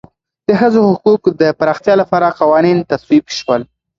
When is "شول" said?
3.37-3.61